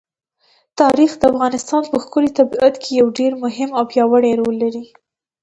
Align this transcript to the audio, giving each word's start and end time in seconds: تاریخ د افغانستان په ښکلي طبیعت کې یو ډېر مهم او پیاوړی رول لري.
تاریخ 0.79 1.11
د 1.17 1.23
افغانستان 1.31 1.83
په 1.91 1.97
ښکلي 2.03 2.29
طبیعت 2.39 2.73
کې 2.81 2.91
یو 3.01 3.07
ډېر 3.19 3.31
مهم 3.43 3.69
او 3.77 3.83
پیاوړی 3.91 4.31
رول 4.39 4.55
لري. 4.63 4.85